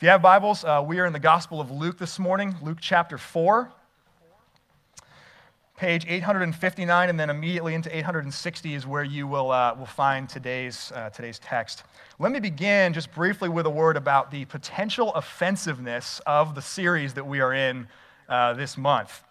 [0.00, 2.78] If you have Bibles, uh, we are in the Gospel of Luke this morning, Luke
[2.80, 3.70] chapter 4,
[5.76, 10.90] page 859, and then immediately into 860 is where you will, uh, will find today's,
[10.94, 11.82] uh, today's text.
[12.18, 17.12] Let me begin just briefly with a word about the potential offensiveness of the series
[17.12, 17.86] that we are in
[18.26, 19.22] uh, this month.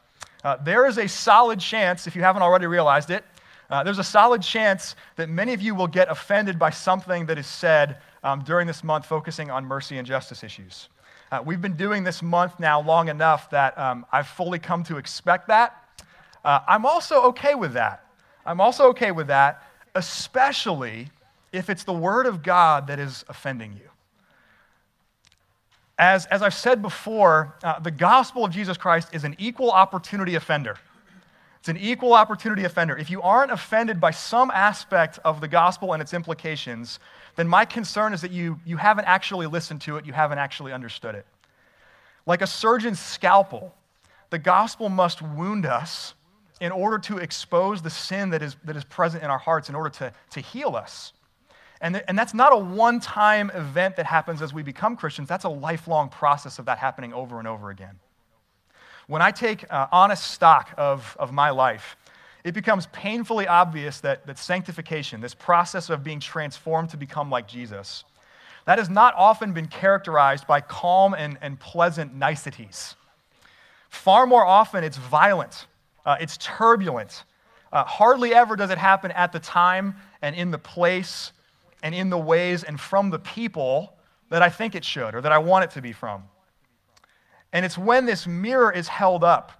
[0.44, 3.26] Uh, there is a solid chance, if you haven't already realized it,
[3.72, 7.40] uh, there's a solid chance that many of you will get offended by something that
[7.40, 10.90] is said um, during this month focusing on mercy and justice issues.
[11.32, 14.98] Uh, we've been doing this month now long enough that um, I've fully come to
[14.98, 15.84] expect that.
[16.44, 18.06] Uh, I'm also okay with that.
[18.46, 19.64] I'm also okay with that,
[19.96, 21.10] especially
[21.52, 23.90] if it's the Word of God that is offending you.
[25.98, 30.36] As, as I've said before, uh, the gospel of Jesus Christ is an equal opportunity
[30.36, 30.78] offender.
[31.60, 32.98] It's an equal opportunity offender.
[32.98, 37.00] If you aren't offended by some aspect of the gospel and its implications,
[37.36, 40.72] then my concern is that you, you haven't actually listened to it, you haven't actually
[40.72, 41.26] understood it.
[42.26, 43.74] Like a surgeon's scalpel,
[44.30, 46.14] the gospel must wound us
[46.62, 49.76] in order to expose the sin that is, that is present in our hearts, in
[49.76, 51.14] order to, to heal us.
[51.82, 55.28] And, th- and that's not a one time event that happens as we become Christians,
[55.28, 58.00] that's a lifelong process of that happening over and over again.
[59.10, 61.98] When I take uh, honest stock of, of my life,
[62.44, 67.48] it becomes painfully obvious that, that sanctification, this process of being transformed to become like
[67.48, 68.04] Jesus,
[68.66, 72.94] that has not often been characterized by calm and, and pleasant niceties.
[73.90, 75.66] Far more often, it's violent,
[76.06, 77.24] uh, it's turbulent.
[77.74, 81.32] Uh, hardly ever does it happen at the time and in the place
[81.82, 83.92] and in the ways and from the people
[84.30, 86.26] that I think it should or that I want it to be from.
[87.52, 89.60] And it's when this mirror is held up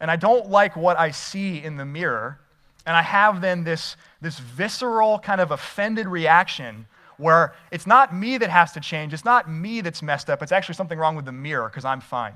[0.00, 2.38] and I don't like what I see in the mirror,
[2.84, 8.36] and I have then this, this visceral kind of offended reaction where it's not me
[8.38, 11.24] that has to change, it's not me that's messed up, it's actually something wrong with
[11.24, 12.34] the mirror because I'm fine.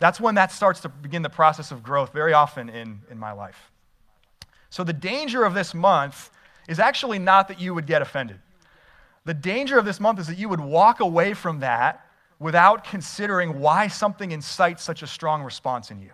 [0.00, 3.30] That's when that starts to begin the process of growth very often in, in my
[3.30, 3.70] life.
[4.70, 6.30] So the danger of this month
[6.68, 8.40] is actually not that you would get offended.
[9.24, 12.04] The danger of this month is that you would walk away from that
[12.42, 16.10] without considering why something incites such a strong response in you.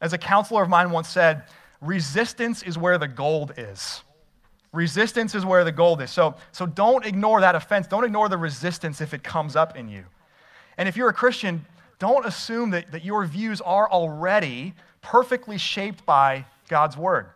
[0.00, 1.44] As a counselor of mine once said,
[1.80, 4.02] resistance is where the gold is.
[4.72, 6.10] Resistance is where the gold is.
[6.10, 7.86] So, so don't ignore that offense.
[7.86, 10.04] Don't ignore the resistance if it comes up in you.
[10.76, 11.64] And if you're a Christian,
[11.98, 17.26] don't assume that, that your views are already perfectly shaped by God's word.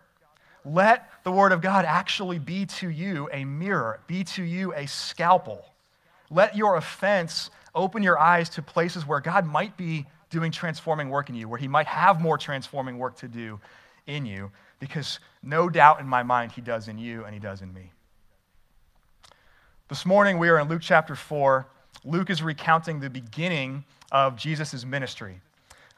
[0.64, 4.86] Let the word of God actually be to you a mirror, be to you a
[4.86, 5.64] scalpel.
[6.30, 11.28] Let your offense open your eyes to places where God might be doing transforming work
[11.28, 13.60] in you, where He might have more transforming work to do
[14.06, 14.50] in you,
[14.80, 17.92] because no doubt in my mind He does in you and He does in me.
[19.88, 21.66] This morning we are in Luke chapter 4.
[22.04, 25.40] Luke is recounting the beginning of Jesus' ministry.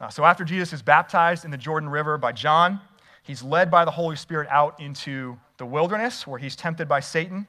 [0.00, 2.80] Uh, so after Jesus is baptized in the Jordan River by John,
[3.22, 7.46] he's led by the Holy Spirit out into the wilderness where he's tempted by Satan.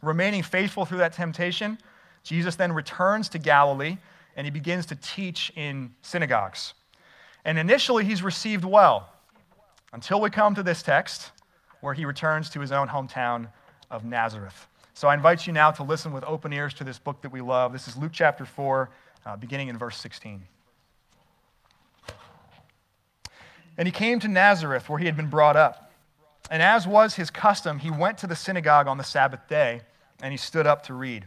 [0.00, 1.78] Remaining faithful through that temptation,
[2.22, 3.98] Jesus then returns to Galilee
[4.36, 6.74] and he begins to teach in synagogues.
[7.44, 9.12] And initially, he's received well
[9.92, 11.30] until we come to this text
[11.80, 13.48] where he returns to his own hometown
[13.90, 14.66] of Nazareth.
[14.94, 17.40] So I invite you now to listen with open ears to this book that we
[17.40, 17.72] love.
[17.72, 18.90] This is Luke chapter 4,
[19.24, 20.42] uh, beginning in verse 16.
[23.76, 25.92] And he came to Nazareth where he had been brought up.
[26.50, 29.82] And as was his custom, he went to the synagogue on the Sabbath day
[30.20, 31.26] and he stood up to read.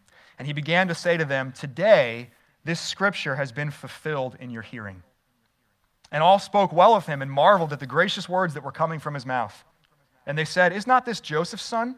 [0.41, 2.31] And he began to say to them, Today,
[2.63, 5.03] this scripture has been fulfilled in your hearing.
[6.11, 8.99] And all spoke well of him and marveled at the gracious words that were coming
[8.99, 9.63] from his mouth.
[10.25, 11.95] And they said, Is not this Joseph's son?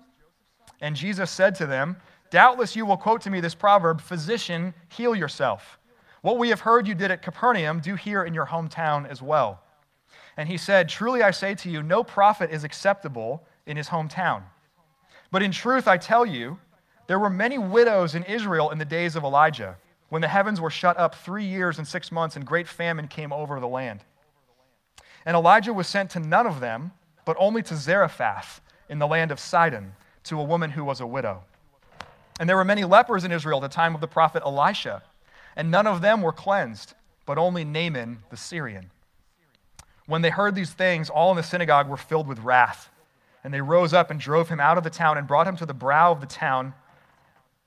[0.81, 1.95] And Jesus said to them,
[2.31, 5.80] Doubtless you will quote to me this proverb Physician, heal yourself.
[6.22, 9.63] What we have heard you did at Capernaum, do here in your hometown as well.
[10.36, 14.44] And he said, Truly I say to you, no prophet is acceptable in his hometown.
[15.31, 16.60] But in truth I tell you,
[17.08, 19.78] there were many widows in Israel in the days of Elijah,
[20.10, 23.34] when the heavens were shut up three years and six months, and great famine came
[23.34, 24.04] over the land.
[25.26, 26.92] And Elijah was sent to none of them,
[27.26, 29.94] but only to Zarephath in the land of Sidon,
[30.26, 31.44] to a woman who was a widow.
[32.40, 35.04] And there were many lepers in Israel at the time of the prophet Elisha.
[35.56, 36.94] and none of them were cleansed,
[37.26, 38.92] but only Naaman the Syrian.
[40.06, 42.90] When they heard these things, all in the synagogue were filled with wrath.
[43.44, 45.66] And they rose up and drove him out of the town and brought him to
[45.66, 46.74] the brow of the town,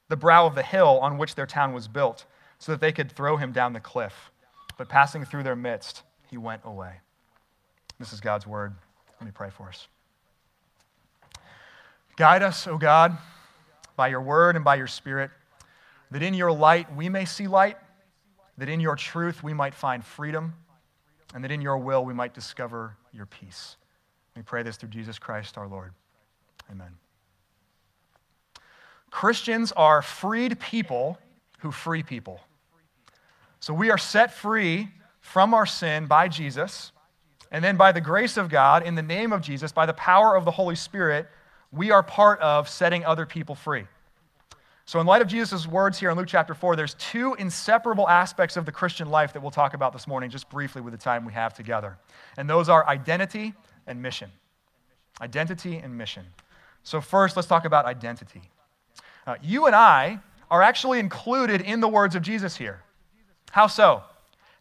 [0.08, 2.25] the brow of the hill on which their town was built,
[2.58, 4.31] so that they could throw him down the cliff.
[4.79, 6.94] But passing through their midst, he went away.
[7.99, 8.75] This is God's word.
[9.20, 9.88] Let me pray for us.
[12.17, 13.17] Guide us, O God,
[13.94, 15.31] by your word and by your spirit,
[16.11, 17.76] that in your light we may see light,
[18.59, 20.55] that in your truth we might find freedom,
[21.35, 23.76] and that in your will we might discover your peace.
[24.35, 25.93] We pray this through Jesus Christ our Lord.
[26.70, 27.06] Amen.
[29.16, 31.18] Christians are freed people
[31.60, 32.38] who free people.
[33.60, 34.90] So we are set free
[35.20, 36.92] from our sin by Jesus.
[37.50, 40.36] And then by the grace of God, in the name of Jesus, by the power
[40.36, 41.28] of the Holy Spirit,
[41.72, 43.86] we are part of setting other people free.
[44.84, 48.58] So, in light of Jesus' words here in Luke chapter 4, there's two inseparable aspects
[48.58, 51.24] of the Christian life that we'll talk about this morning, just briefly with the time
[51.24, 51.96] we have together.
[52.36, 53.54] And those are identity
[53.86, 54.30] and mission.
[55.22, 56.26] Identity and mission.
[56.82, 58.50] So, first, let's talk about identity.
[59.26, 60.20] Uh, you and I
[60.50, 62.82] are actually included in the words of Jesus here.
[63.50, 64.02] How so?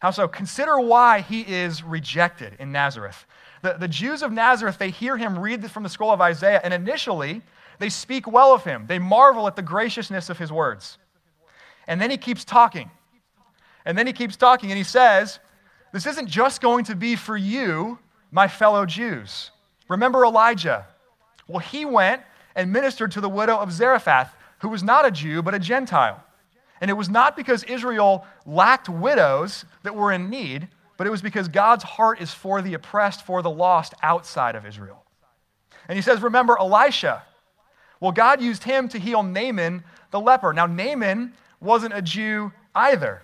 [0.00, 0.26] How so?
[0.26, 3.24] Consider why he is rejected in Nazareth.
[3.62, 6.74] The, the Jews of Nazareth, they hear him read from the scroll of Isaiah, and
[6.74, 7.42] initially,
[7.78, 8.86] they speak well of him.
[8.86, 10.98] They marvel at the graciousness of his words.
[11.86, 12.90] And then he keeps talking.
[13.84, 15.38] And then he keeps talking, and he says,
[15.92, 17.98] This isn't just going to be for you,
[18.30, 19.52] my fellow Jews.
[19.88, 20.86] Remember Elijah?
[21.46, 22.22] Well, he went
[22.56, 26.22] and ministered to the widow of Zarephath, who was not a Jew, but a Gentile.
[26.80, 31.22] And it was not because Israel lacked widows that were in need, but it was
[31.22, 35.04] because God's heart is for the oppressed, for the lost outside of Israel.
[35.88, 37.22] And he says, Remember Elisha.
[38.00, 40.52] Well, God used him to heal Naaman the leper.
[40.52, 43.22] Now, Naaman wasn't a Jew either.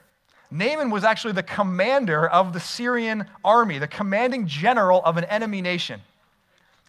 [0.50, 5.62] Naaman was actually the commander of the Syrian army, the commanding general of an enemy
[5.62, 6.00] nation.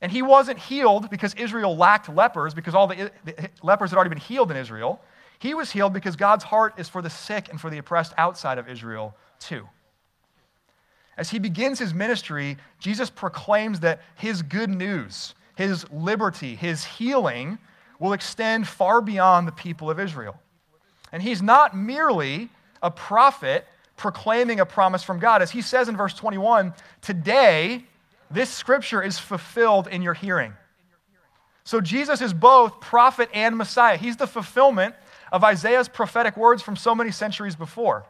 [0.04, 4.10] And he wasn't healed because Israel lacked lepers, because all the, the lepers had already
[4.10, 5.02] been healed in Israel.
[5.40, 8.58] He was healed because God's heart is for the sick and for the oppressed outside
[8.58, 9.66] of Israel, too.
[11.16, 17.58] As he begins his ministry, Jesus proclaims that his good news, his liberty, his healing
[17.98, 20.38] will extend far beyond the people of Israel.
[21.14, 22.50] And he's not merely
[22.82, 23.66] a prophet
[23.96, 25.42] proclaiming a promise from God.
[25.42, 27.86] As he says in verse 21, today
[28.34, 30.54] this scripture is fulfilled in your hearing.
[31.64, 33.98] So Jesus is both prophet and Messiah.
[33.98, 34.96] He's the fulfillment
[35.32, 38.06] of Isaiah's prophetic words from so many centuries before.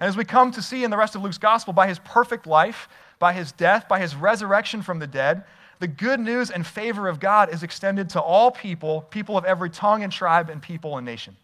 [0.00, 2.46] And as we come to see in the rest of Luke's gospel, by his perfect
[2.46, 5.44] life, by his death, by his resurrection from the dead,
[5.78, 9.68] the good news and favor of God is extended to all people, people of every
[9.68, 11.36] tongue and tribe and people and nation.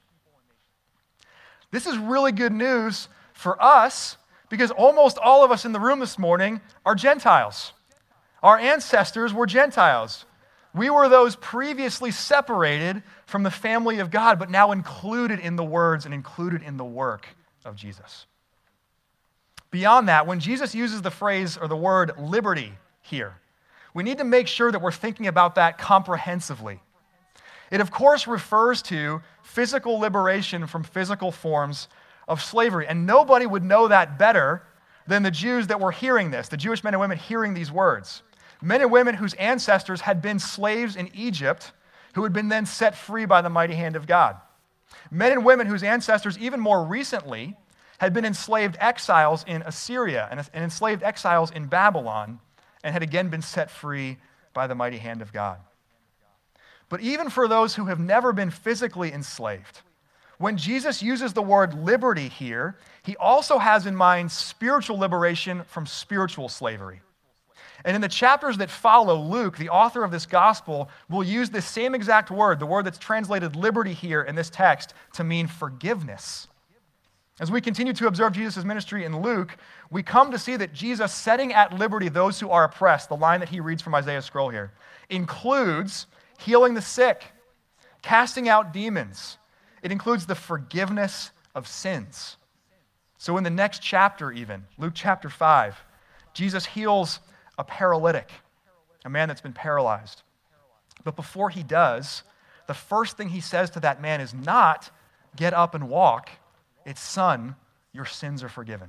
[1.71, 4.17] This is really good news for us
[4.49, 7.73] because almost all of us in the room this morning are Gentiles.
[8.43, 10.25] Our ancestors were Gentiles.
[10.75, 15.65] We were those previously separated from the family of God, but now included in the
[15.65, 17.29] words and included in the work
[17.65, 18.27] of Jesus.
[19.71, 23.37] Beyond that, when Jesus uses the phrase or the word liberty here,
[23.95, 26.81] we need to make sure that we're thinking about that comprehensively.
[27.71, 31.89] It, of course, refers to physical liberation from physical forms
[32.29, 32.87] of slavery.
[32.87, 34.63] And nobody would know that better
[35.07, 38.23] than the Jews that were hearing this, the Jewish men and women hearing these words
[38.63, 41.73] men and women whose ancestors had been slaves in Egypt,
[42.15, 44.37] who had been then set free by the mighty hand of God.
[45.11, 47.57] Men and women whose ancestors, even more recently,
[47.99, 52.41] had been enslaved exiles in Assyria and, enslaved exiles in Babylon,
[52.85, 54.19] and had again been set free
[54.55, 55.59] by the mighty hand of God.
[56.89, 59.81] But even for those who have never been physically enslaved,
[60.39, 65.87] when Jesus uses the word liberty here, he also has in mind spiritual liberation from
[65.87, 67.01] spiritual slavery.
[67.85, 71.67] And in the chapters that follow, Luke, the author of this gospel, will use this
[71.67, 76.49] same exact word, the word that's translated liberty here in this text, to mean forgiveness.
[77.41, 79.57] As we continue to observe Jesus' ministry in Luke,
[79.91, 83.41] we come to see that Jesus setting at liberty those who are oppressed, the line
[83.41, 84.73] that he reads from Isaiah's scroll here,
[85.09, 86.07] includes
[86.39, 87.25] healing the sick,
[88.03, 89.39] casting out demons.
[89.83, 92.37] It includes the forgiveness of sins.
[93.19, 95.77] So in the next chapter, even, Luke chapter 5,
[96.35, 97.21] Jesus heals
[97.59, 98.31] a paralytic,
[99.05, 100.23] a man that's been paralyzed.
[101.05, 102.23] But before he does,
[102.67, 104.91] the first thing he says to that man is not,
[105.37, 106.31] get up and walk.
[106.85, 107.57] It's, son,
[107.93, 108.89] your sins are forgiven.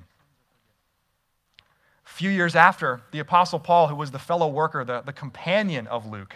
[2.05, 5.88] A few years after, the Apostle Paul, who was the fellow worker, the, the companion
[5.88, 6.36] of Luke,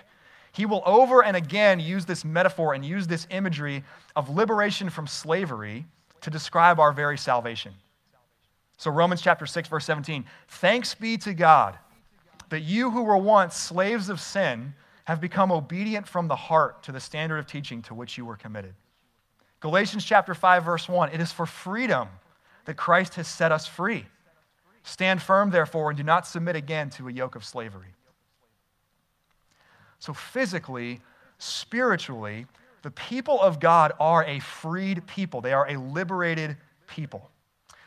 [0.51, 3.83] he will over and again use this metaphor and use this imagery
[4.15, 5.85] of liberation from slavery
[6.21, 7.73] to describe our very salvation.
[8.77, 11.77] So, Romans chapter 6, verse 17 Thanks be to God
[12.49, 14.73] that you who were once slaves of sin
[15.05, 18.35] have become obedient from the heart to the standard of teaching to which you were
[18.35, 18.73] committed.
[19.59, 22.09] Galatians chapter 5, verse 1 It is for freedom
[22.65, 24.05] that Christ has set us free.
[24.83, 27.93] Stand firm, therefore, and do not submit again to a yoke of slavery.
[29.99, 31.01] So, physically,
[31.39, 32.45] spiritually,
[32.83, 35.41] the people of God are a freed people.
[35.41, 37.29] They are a liberated people.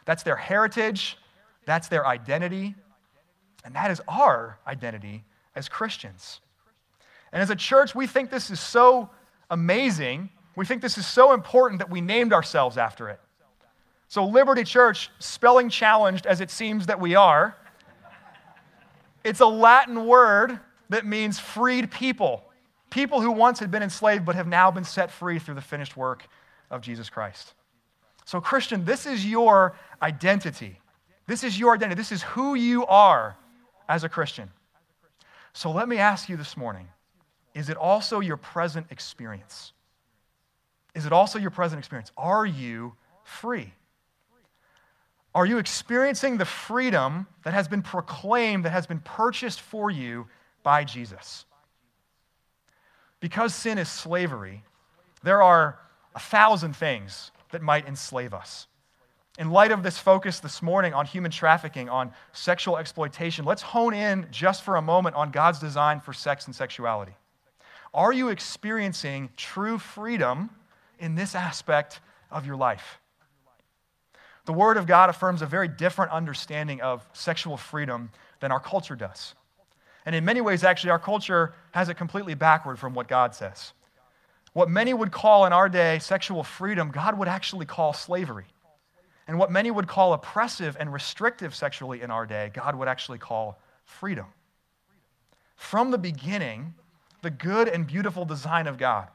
[0.04, 1.16] That's their heritage,
[1.64, 2.74] that's their identity,
[3.64, 5.24] and that is our identity
[5.54, 6.40] as Christians.
[7.32, 9.10] And as a church, we think this is so
[9.50, 10.30] amazing.
[10.56, 13.20] We think this is so important that we named ourselves after it.
[14.08, 17.56] So, Liberti Church, spelling challenged as it seems that we are,
[19.22, 22.44] it's a Latin word that means freed people.
[22.90, 25.96] People who once had been enslaved but have now been set free through the finished
[25.96, 26.26] work
[26.70, 27.54] of Jesus Christ.
[28.24, 30.80] So, Christian, this is your identity.
[31.28, 31.96] This is your identity.
[31.96, 33.36] This is who you are
[33.90, 34.49] as a Christian.
[35.52, 36.88] So, let me ask you this morning
[37.54, 39.73] is it also your present experience?
[40.94, 42.12] Is it also your present experience?
[42.16, 42.94] Are you
[43.25, 43.75] free?
[45.35, 50.28] Are you experiencing the freedom that has been proclaimed, that has been purchased for you
[50.62, 51.44] by Jesus?
[53.18, 54.62] Because sin is slavery,
[55.23, 55.78] there are
[56.14, 58.68] a thousand things that might enslave us.
[59.38, 63.94] In light of this focus this morning on human trafficking, on sexual exploitation, let's hone
[63.94, 67.12] in just for a moment on God's design for sex and sexuality.
[67.94, 70.50] Are you experiencing true freedom
[70.99, 72.99] in this aspect of your life?
[74.46, 78.10] The Word of God affirms a very different understanding of sexual freedom
[78.40, 79.34] than our culture does.
[80.04, 83.72] And in many ways, actually, our culture has it completely backward from what God says.
[84.54, 88.46] What many would call in our day sexual freedom, God would actually call slavery.
[89.30, 93.18] And what many would call oppressive and restrictive sexually in our day, God would actually
[93.18, 94.26] call freedom.
[95.54, 96.75] From the beginning,
[97.22, 99.06] the good and beautiful design of God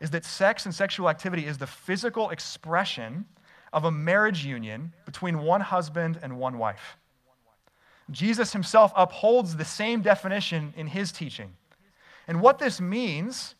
[0.00, 3.24] is that sex and sexual activity is the physical expression
[3.72, 6.96] of a marriage union between one husband and one wife.
[8.10, 11.52] Jesus himself upholds the same definition in his teaching.
[12.26, 13.54] And what this means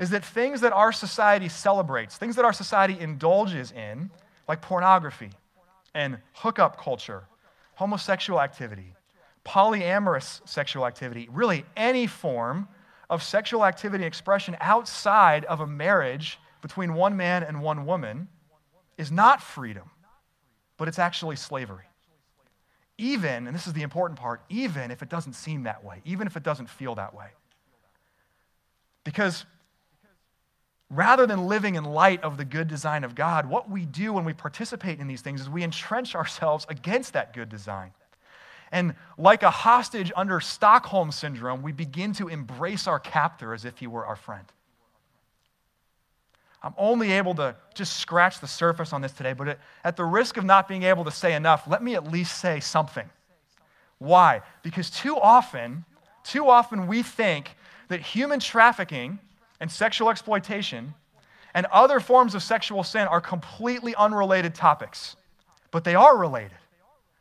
[0.00, 4.10] is that things that our society celebrates, things that our society indulges in,
[4.48, 5.30] like pornography
[5.94, 7.24] and hookup culture,
[7.74, 8.94] homosexual activity,
[9.44, 12.68] polyamorous sexual activity, really any form
[13.10, 18.28] of sexual activity expression outside of a marriage between one man and one woman
[18.96, 19.90] is not freedom,
[20.76, 21.84] but it's actually slavery.
[22.98, 26.26] Even, and this is the important part, even if it doesn't seem that way, even
[26.26, 27.26] if it doesn't feel that way.
[29.04, 29.44] Because
[30.92, 34.26] rather than living in light of the good design of God, what we do when
[34.26, 37.92] we participate in these things is we entrench ourselves against that good design.
[38.70, 43.78] And like a hostage under Stockholm syndrome, we begin to embrace our captor as if
[43.78, 44.44] he were our friend.
[46.62, 50.36] I'm only able to just scratch the surface on this today, but at the risk
[50.36, 53.08] of not being able to say enough, let me at least say something.
[53.98, 54.42] Why?
[54.62, 55.86] Because too often,
[56.22, 57.56] too often we think
[57.88, 59.18] that human trafficking
[59.62, 60.92] and sexual exploitation
[61.54, 65.16] and other forms of sexual sin are completely unrelated topics.
[65.70, 66.58] But they are related.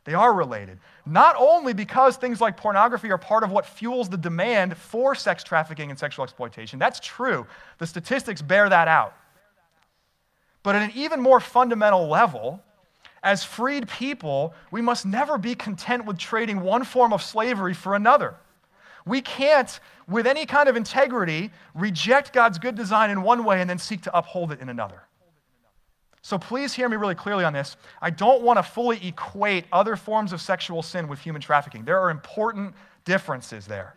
[0.06, 0.80] They are related.
[1.06, 5.44] Not only because things like pornography are part of what fuels the demand for sex
[5.44, 6.80] trafficking and sexual exploitation.
[6.80, 7.46] That's true.
[7.78, 9.14] The statistics bear that out.
[10.64, 12.60] But at an even more fundamental level,
[13.22, 17.94] as freed people, we must never be content with trading one form of slavery for
[17.94, 18.34] another.
[19.06, 23.70] We can't, with any kind of integrity, reject God's good design in one way and
[23.70, 25.04] then seek to uphold it in another.
[26.22, 27.78] So please hear me really clearly on this.
[28.02, 31.84] I don't want to fully equate other forms of sexual sin with human trafficking.
[31.84, 33.96] There are important differences there.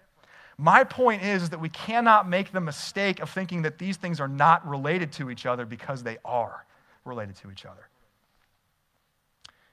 [0.56, 4.28] My point is that we cannot make the mistake of thinking that these things are
[4.28, 6.64] not related to each other because they are
[7.04, 7.88] related to each other.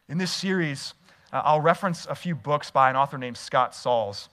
[0.10, 0.94] In this series,
[1.32, 4.28] uh, I'll reference a few books by an author named Scott Sauls.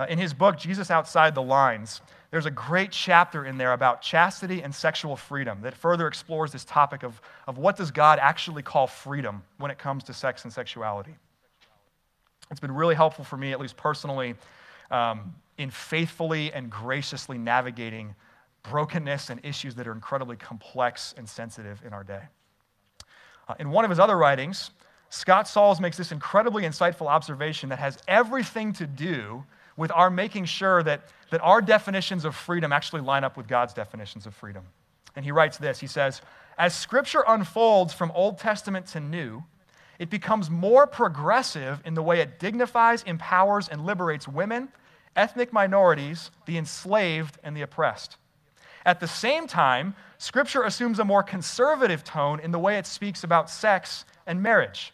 [0.00, 4.00] Uh, in his book, Jesus Outside the Lines, there's a great chapter in there about
[4.00, 8.62] chastity and sexual freedom that further explores this topic of, of what does God actually
[8.62, 11.14] call freedom when it comes to sex and sexuality.
[12.50, 14.36] It's been really helpful for me, at least personally,
[14.90, 18.14] um, in faithfully and graciously navigating
[18.62, 22.22] brokenness and issues that are incredibly complex and sensitive in our day.
[23.46, 24.70] Uh, in one of his other writings,
[25.10, 29.44] Scott Sauls makes this incredibly insightful observation that has everything to do
[29.80, 33.72] with our making sure that, that our definitions of freedom actually line up with God's
[33.72, 34.62] definitions of freedom.
[35.16, 36.20] And he writes this He says,
[36.58, 39.42] As Scripture unfolds from Old Testament to New,
[39.98, 44.68] it becomes more progressive in the way it dignifies, empowers, and liberates women,
[45.16, 48.18] ethnic minorities, the enslaved, and the oppressed.
[48.84, 53.24] At the same time, Scripture assumes a more conservative tone in the way it speaks
[53.24, 54.92] about sex and marriage.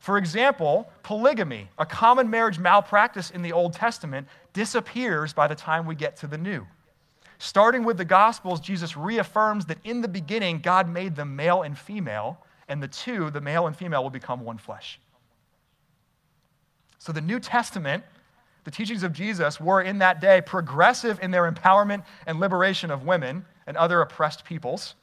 [0.00, 5.86] For example, polygamy, a common marriage malpractice in the Old Testament, disappears by the time
[5.86, 6.66] we get to the New.
[7.38, 11.78] Starting with the Gospels, Jesus reaffirms that in the beginning, God made them male and
[11.78, 14.98] female, and the two, the male and female, will become one flesh.
[16.98, 18.02] So the New Testament,
[18.64, 23.04] the teachings of Jesus, were in that day progressive in their empowerment and liberation of
[23.04, 24.94] women and other oppressed peoples,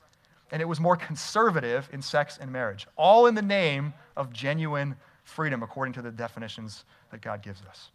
[0.51, 4.95] and it was more conservative in sex and marriage, all in the name of genuine
[5.23, 7.89] freedom, according to the definitions that God gives us.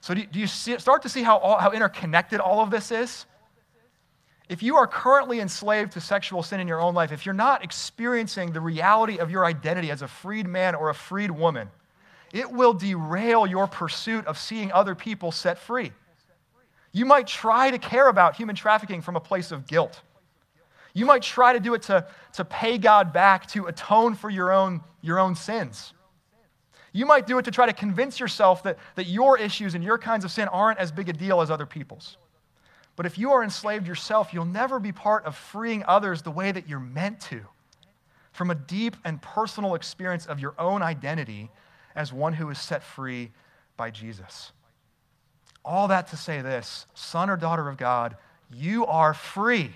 [0.00, 3.26] So, do, you see, start to see how, all, how interconnected all of this is?
[4.48, 7.64] If you are currently enslaved to sexual sin in your own life, if you're not
[7.64, 11.68] experiencing the reality of your identity as a freed man or a freed woman,
[12.32, 15.92] it will derail your pursuit of seeing other people set free.
[16.92, 20.00] You might try to care about human trafficking from a place of guilt.
[20.96, 24.50] You might try to do it to, to pay God back, to atone for your
[24.50, 25.92] own, your own sins.
[26.94, 29.98] You might do it to try to convince yourself that, that your issues and your
[29.98, 32.16] kinds of sin aren't as big a deal as other people's.
[32.96, 36.50] But if you are enslaved yourself, you'll never be part of freeing others the way
[36.50, 37.42] that you're meant to,
[38.32, 41.50] from a deep and personal experience of your own identity
[41.94, 43.32] as one who is set free
[43.76, 44.50] by Jesus.
[45.62, 48.16] All that to say this son or daughter of God,
[48.50, 49.72] you are free.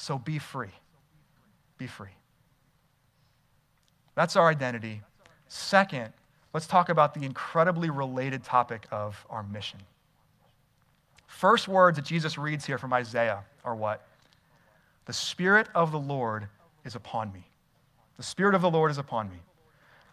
[0.00, 0.70] So be free.
[1.76, 2.16] Be free.
[4.14, 5.02] That's our identity.
[5.48, 6.14] Second,
[6.54, 9.78] let's talk about the incredibly related topic of our mission.
[11.26, 14.06] First words that Jesus reads here from Isaiah are what?
[15.04, 16.48] The Spirit of the Lord
[16.86, 17.44] is upon me.
[18.16, 19.36] The Spirit of the Lord is upon me.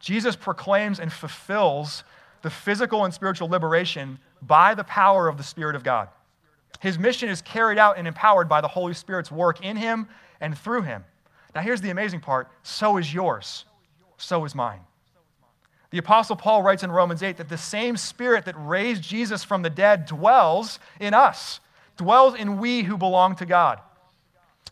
[0.02, 2.04] Jesus proclaims and fulfills
[2.42, 6.10] the physical and spiritual liberation by the power of the Spirit of God.
[6.80, 10.08] His mission is carried out and empowered by the Holy Spirit's work in him
[10.40, 11.04] and through him.
[11.56, 13.66] Now, here's the amazing part so is yours,
[14.18, 14.82] so is mine.
[15.90, 19.62] The Apostle Paul writes in Romans 8 that the same Spirit that raised Jesus from
[19.62, 21.62] the dead dwells in us,
[21.96, 23.80] dwells in we who belong to God.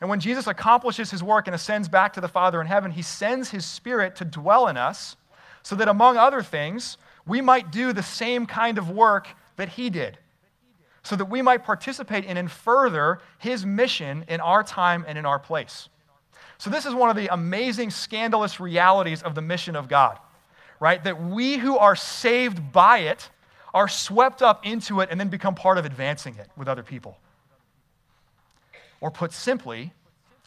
[0.02, 3.02] And when Jesus accomplishes his work and ascends back to the Father in heaven, he
[3.02, 5.16] sends his Spirit to dwell in us
[5.64, 9.90] so that, among other things, we might do the same kind of work that he
[9.90, 10.20] did,
[11.06, 15.26] so that we might participate in and further his mission in our time and in
[15.26, 15.88] our place.
[16.58, 20.18] So, this is one of the amazing, scandalous realities of the mission of God
[20.80, 21.04] right?
[21.04, 23.30] That we who are saved by it
[23.74, 27.18] are swept up into it and then become part of advancing it with other people.
[29.02, 29.94] Or put simply,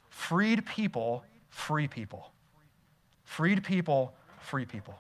[0.08, 2.30] freed people, free people.
[3.24, 4.98] Freed people, free people.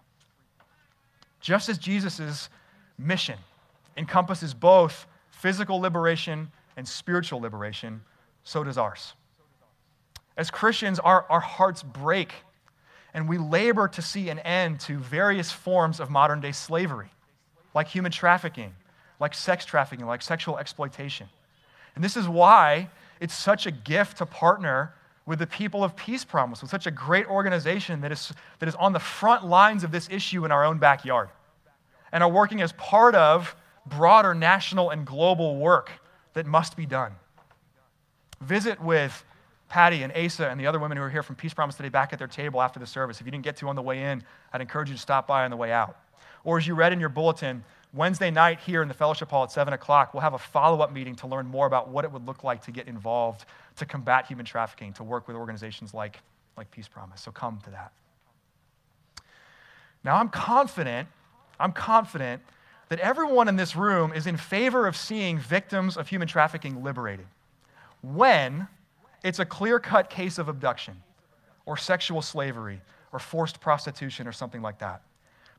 [1.40, 2.50] Just as Jesus'
[2.98, 3.38] mission
[3.96, 5.06] encompasses both
[5.38, 8.00] physical liberation and spiritual liberation,
[8.42, 9.14] so does ours.
[10.36, 12.32] As Christians, our, our hearts break
[13.14, 17.10] and we labor to see an end to various forms of modern day slavery,
[17.74, 18.74] like human trafficking,
[19.20, 21.28] like sex trafficking, like sexual exploitation.
[21.94, 24.92] And this is why it's such a gift to partner
[25.24, 28.74] with the people of Peace Promise, with such a great organization that is, that is
[28.76, 31.28] on the front lines of this issue in our own backyard
[32.12, 33.54] and are working as part of
[33.88, 35.90] broader national and global work
[36.34, 37.12] that must be done.
[38.40, 39.24] Visit with
[39.68, 42.12] Patty and Asa and the other women who are here from Peace Promise today back
[42.12, 43.20] at their table after the service.
[43.20, 44.22] If you didn't get to on the way in,
[44.52, 45.98] I'd encourage you to stop by on the way out.
[46.44, 49.50] Or as you read in your bulletin, Wednesday night here in the fellowship hall at
[49.50, 52.26] 7 o'clock, we'll have a follow up meeting to learn more about what it would
[52.26, 53.44] look like to get involved
[53.76, 56.20] to combat human trafficking, to work with organizations like,
[56.56, 57.20] like Peace Promise.
[57.20, 57.92] So come to that.
[60.04, 61.08] Now, I'm confident,
[61.58, 62.42] I'm confident
[62.88, 67.26] that everyone in this room is in favor of seeing victims of human trafficking liberated.
[68.02, 68.68] When
[69.22, 71.02] it's a clear cut case of abduction
[71.66, 72.80] or sexual slavery
[73.12, 75.02] or forced prostitution or something like that.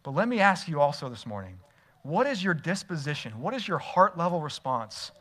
[0.04, 1.60] But let me ask you also this morning
[2.04, 3.40] what is your disposition?
[3.42, 5.12] What is your heart level response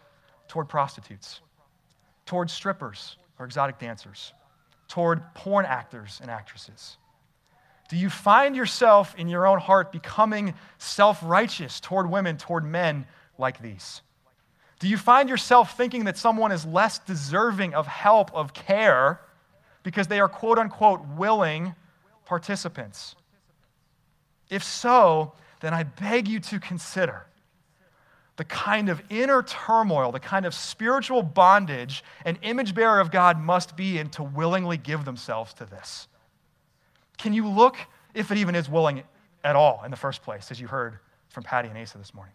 [0.47, 1.41] toward prostitutes,
[2.25, 4.33] toward strippers or exotic dancers,
[4.87, 6.97] toward porn actors and actresses?
[7.89, 13.07] Do you find yourself in your own heart becoming self righteous toward women, toward men
[13.39, 14.03] like these?
[14.79, 19.21] Do you find yourself thinking that someone is less deserving of help, of care,
[19.83, 21.75] because they are quote unquote willing
[22.27, 23.17] participants?
[24.51, 27.25] If so, then I beg you to consider
[28.37, 33.41] the kind of inner turmoil, the kind of spiritual bondage an image bearer of God
[33.41, 36.07] must be in to willingly give themselves to this.
[37.19, 37.77] Can you look,
[38.15, 39.03] if it even is willing
[39.45, 42.33] at all in the first place, as you heard from Patty and Asa this morning?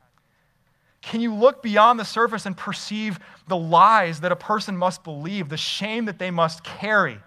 [1.02, 5.50] Can you look beyond the surface and perceive the lies that a person must believe,
[5.50, 7.18] the shame that they must carry,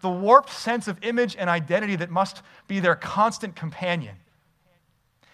[0.00, 4.14] the warped sense of image and identity that must be their constant companion?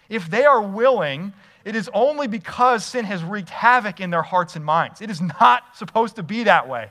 [0.09, 4.57] If they are willing, it is only because sin has wreaked havoc in their hearts
[4.57, 5.00] and minds.
[5.00, 6.90] It is not supposed to be that way.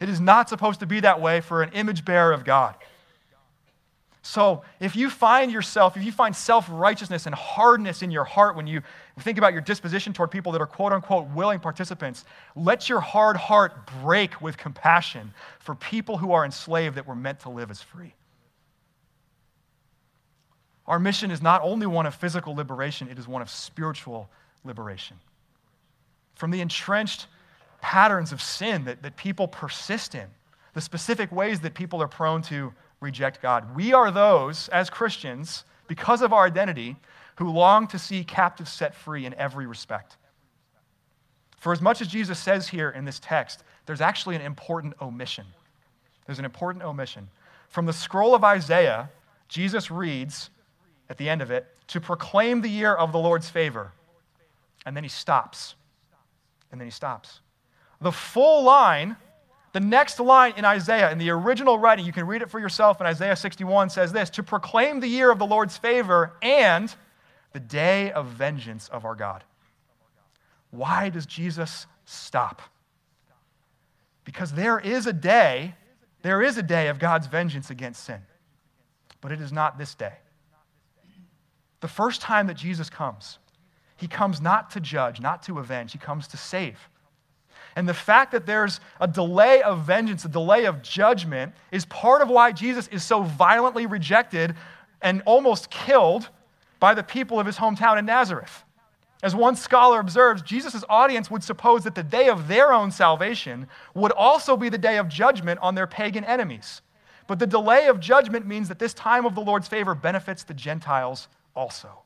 [0.00, 2.74] It is not supposed to be that way for an image bearer of God.
[4.24, 8.54] So, if you find yourself, if you find self righteousness and hardness in your heart
[8.54, 8.80] when you
[9.18, 13.36] think about your disposition toward people that are quote unquote willing participants, let your hard
[13.36, 17.82] heart break with compassion for people who are enslaved that were meant to live as
[17.82, 18.14] free.
[20.86, 24.30] Our mission is not only one of physical liberation, it is one of spiritual
[24.64, 25.16] liberation.
[26.36, 27.26] From the entrenched
[27.80, 30.28] patterns of sin that, that people persist in,
[30.74, 33.76] the specific ways that people are prone to reject God.
[33.76, 36.96] We are those, as Christians, because of our identity,
[37.36, 40.16] who long to see captives set free in every respect.
[41.58, 45.46] For as much as Jesus says here in this text, there's actually an important omission.
[46.26, 47.28] There's an important omission.
[47.68, 49.10] From the scroll of Isaiah,
[49.48, 50.50] Jesus reads
[51.12, 53.92] at the end of it, to proclaim the year of the Lord's favor.
[54.86, 55.74] And then he stops.
[56.70, 57.40] And then he stops.
[58.00, 59.16] The full line
[59.72, 63.00] the next line in Isaiah, in the original writing, you can read it for yourself
[63.00, 66.94] in Isaiah 61, says this To proclaim the year of the Lord's favor and
[67.52, 69.44] the day of vengeance of our God.
[70.70, 72.60] Why does Jesus stop?
[74.24, 75.74] Because there is a day,
[76.22, 78.20] there is a day of God's vengeance against sin,
[79.20, 80.14] but it is not this day.
[81.80, 83.38] The first time that Jesus comes,
[83.96, 86.78] he comes not to judge, not to avenge, he comes to save.
[87.74, 92.22] And the fact that there's a delay of vengeance, a delay of judgment, is part
[92.22, 94.54] of why Jesus is so violently rejected
[95.00, 96.28] and almost killed
[96.80, 98.64] by the people of his hometown in Nazareth.
[99.22, 103.68] As one scholar observes, Jesus' audience would suppose that the day of their own salvation
[103.94, 106.82] would also be the day of judgment on their pagan enemies.
[107.28, 110.54] But the delay of judgment means that this time of the Lord's favor benefits the
[110.54, 112.02] Gentiles also.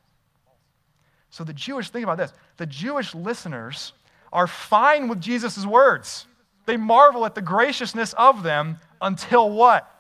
[1.31, 3.93] So the Jewish, think about this the Jewish listeners
[4.37, 6.27] are fine with Jesus' words.
[6.67, 9.91] They marvel at the graciousness of them until what?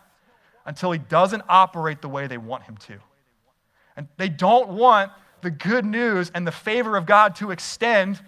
[0.66, 2.99] Until he doesn't operate the way they want him to.
[3.96, 8.20] And they don't want the good news and the favor of God to extend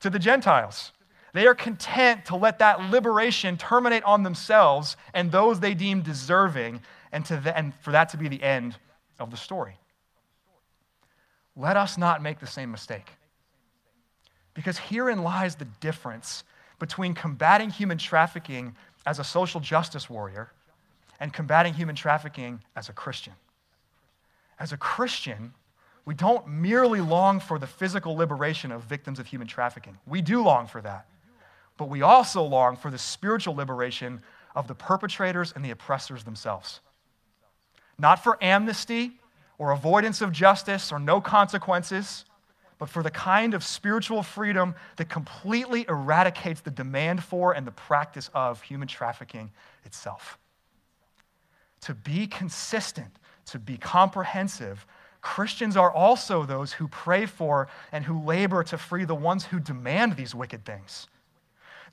[0.00, 0.92] to the Gentiles.
[1.32, 6.82] They are content to let that liberation terminate on themselves and those they deem deserving,
[7.10, 8.76] and, the, and for that to be the end
[9.18, 9.78] of the story.
[11.56, 13.10] Let us not make the same mistake.
[14.54, 16.44] Because herein lies the difference
[16.78, 20.50] between combating human trafficking as a social justice warrior
[21.20, 23.34] and combating human trafficking as a Christian.
[24.58, 25.52] As a Christian,
[26.04, 29.98] we don't merely long for the physical liberation of victims of human trafficking.
[30.06, 31.06] We do long for that.
[31.76, 34.22] But we also long for the spiritual liberation
[34.54, 36.80] of the perpetrators and the oppressors themselves.
[37.98, 39.12] Not for amnesty
[39.58, 42.24] or avoidance of justice or no consequences
[42.78, 47.72] but for the kind of spiritual freedom that completely eradicates the demand for and the
[47.72, 49.50] practice of human trafficking
[49.84, 50.38] itself.
[51.82, 54.86] To be consistent, to be comprehensive,
[55.20, 59.58] Christians are also those who pray for and who labor to free the ones who
[59.58, 61.08] demand these wicked things.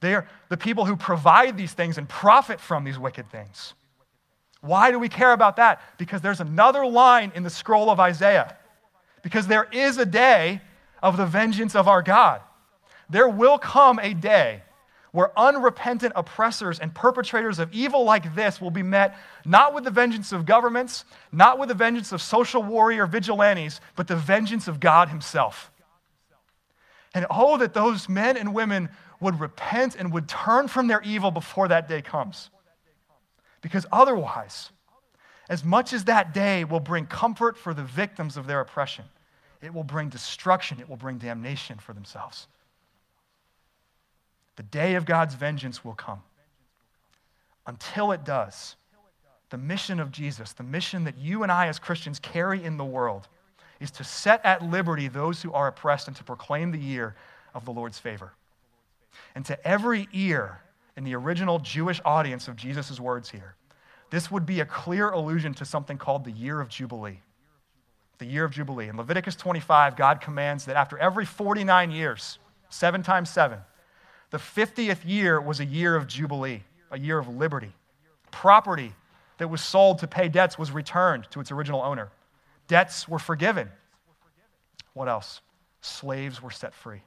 [0.02, 3.74] They are the people who provide these things and profit from these wicked things.
[4.62, 5.82] Why do we care about that?
[5.98, 8.58] Because there's another line in the scroll of Isaiah.
[9.24, 10.62] Because there is a day
[11.02, 12.42] of the vengeance of our God.
[13.10, 14.62] There will come a day
[15.12, 19.92] where unrepentant oppressors and perpetrators of evil like this will be met not with the
[19.92, 24.80] vengeance of governments, not with the vengeance of social warrior vigilantes, but the vengeance of
[24.80, 25.72] God Himself.
[27.14, 31.30] And oh, that those men and women would repent and would turn from their evil
[31.30, 32.50] before that day comes.
[33.62, 34.72] Because otherwise,
[35.50, 39.06] as much as that day will bring comfort for the victims of their oppression,
[39.62, 42.48] it will bring destruction, it will bring damnation for themselves.
[44.56, 46.22] The day of God's vengeance will come.
[47.68, 48.76] Until it does,
[49.50, 52.86] the mission of Jesus, the mission that you and I as Christians carry in the
[52.86, 53.28] world,
[53.80, 57.16] is to set at liberty those who are oppressed and to proclaim the year
[57.54, 58.34] of the Lord's favor.
[59.36, 60.62] And to every ear
[60.96, 63.56] in the original Jewish audience of Jesus' words here,
[64.10, 67.22] this would be a clear allusion to something called the year of Jubilee
[68.22, 68.88] the year of Jubilee.
[68.88, 72.38] In Leviticus 25, God commands that after every 49 years,
[72.70, 73.58] seven times seven.
[74.30, 77.74] The 50th year was a year of jubilee, a year of liberty.
[78.30, 78.94] Property
[79.40, 82.12] that was sold to pay debts was returned to its original owner.
[82.68, 83.70] Debts were forgiven.
[84.94, 85.42] What else?
[85.82, 87.02] Slaves were set free.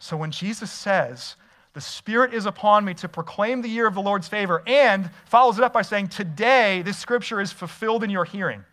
[0.00, 1.36] So when Jesus says,
[1.74, 5.58] The Spirit is upon me to proclaim the year of the Lord's favor, and follows
[5.58, 8.64] it up by saying, Today this scripture is fulfilled in your hearing.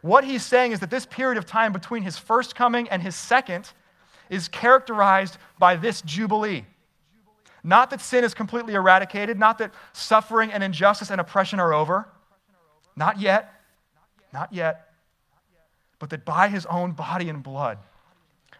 [0.00, 3.16] What he's saying is that this period of time between his first coming and his
[3.16, 3.72] second
[4.30, 6.64] is characterized by this jubilee.
[7.64, 12.08] Not that sin is completely eradicated, not that suffering and injustice and oppression are over.
[12.96, 13.52] Not yet.
[14.32, 14.92] Not yet.
[15.98, 17.78] But that by his own body and blood,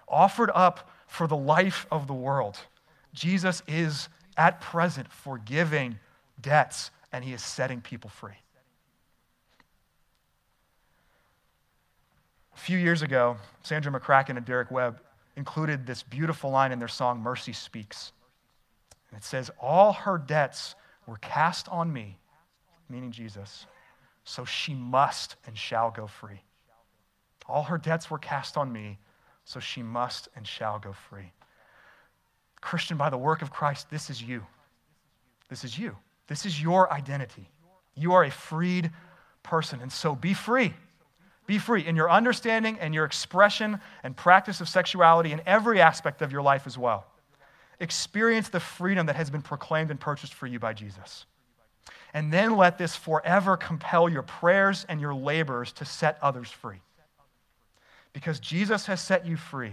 [0.08, 2.58] offered up for the life of the world,
[3.12, 5.98] Jesus is at present forgiving
[6.40, 8.36] debts and he is setting people free.
[12.58, 14.98] A few years ago, Sandra McCracken and Derek Webb
[15.36, 18.10] included this beautiful line in their song, Mercy Speaks.
[19.10, 20.74] And it says, All her debts
[21.06, 22.18] were cast on me,
[22.90, 23.66] meaning Jesus,
[24.24, 26.42] so she must and shall go free.
[27.46, 28.98] All her debts were cast on me,
[29.44, 31.30] so she must and shall go free.
[32.60, 34.44] Christian, by the work of Christ, this is you.
[35.48, 35.96] This is you.
[36.26, 37.48] This is your identity.
[37.94, 38.90] You are a freed
[39.44, 40.74] person, and so be free.
[41.48, 46.20] Be free in your understanding and your expression and practice of sexuality in every aspect
[46.20, 47.06] of your life as well.
[47.80, 51.24] Experience the freedom that has been proclaimed and purchased for you by Jesus.
[52.12, 56.82] And then let this forever compel your prayers and your labors to set others free.
[58.12, 59.72] Because Jesus has set you free,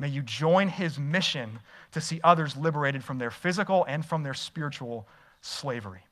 [0.00, 1.60] may you join his mission
[1.92, 5.06] to see others liberated from their physical and from their spiritual
[5.40, 6.02] slavery.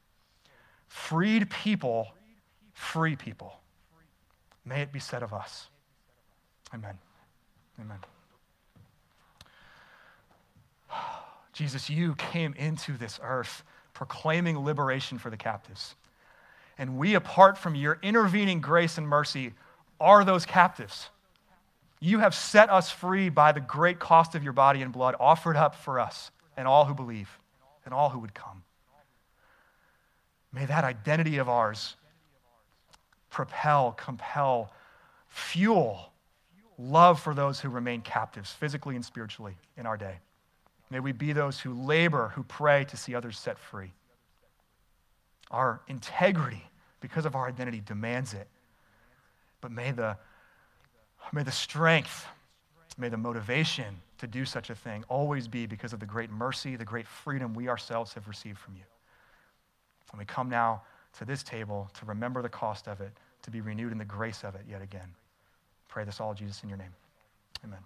[0.87, 2.07] Freed people,
[2.75, 3.60] free people.
[4.65, 5.69] May it be said of us.
[6.75, 6.99] Amen.
[7.81, 7.99] Amen.
[11.53, 15.95] Jesus, you came into this earth proclaiming liberation for the captives.
[16.79, 19.53] And we, apart from your intervening grace and mercy,
[20.01, 21.11] are those captives.
[22.01, 25.57] You have set us free by the great cost of your body and blood offered
[25.57, 27.29] up for us and all who believe
[27.85, 28.63] and all who would come.
[30.53, 31.97] May that identity of ours
[33.31, 34.73] propel, compel,
[35.29, 36.11] fuel
[36.79, 40.19] love for those who remain captives, physically and spiritually, in our day.
[40.91, 43.93] May we be those who labor, who pray to see others set free.
[45.51, 46.65] Our integrity,
[47.01, 48.49] because of our identity, demands it.
[49.61, 50.17] But may the,
[51.33, 52.27] may the strength,
[52.99, 56.77] may the motivation to do such a thing always be because of the great mercy,
[56.77, 58.83] the great freedom we ourselves have received from you.
[60.13, 60.83] And we come now
[61.19, 64.45] to this table to remember the cost of it, to be renewed in the grace
[64.45, 65.15] of it yet again.
[65.89, 66.95] Pray this all, Jesus, in your name.
[67.65, 67.81] Amen.